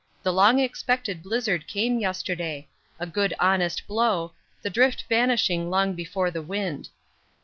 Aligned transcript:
The 0.23 0.33
long 0.33 0.57
expected 0.57 1.21
blizzard 1.21 1.67
came 1.67 1.99
yesterday 1.99 2.67
a 2.99 3.05
good 3.05 3.35
honest 3.39 3.85
blow, 3.85 4.33
the 4.63 4.69
drift 4.71 5.03
vanishing 5.07 5.69
long 5.69 5.93
before 5.93 6.31
the 6.31 6.41
wind. 6.41 6.89